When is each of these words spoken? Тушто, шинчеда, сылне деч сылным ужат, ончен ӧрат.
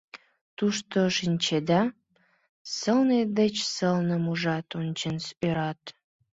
Тушто, 0.57 0.97
шинчеда, 1.17 1.81
сылне 2.75 3.19
деч 3.39 3.55
сылным 3.75 4.23
ужат, 4.31 4.67
ончен 4.79 5.17
ӧрат. 5.47 5.81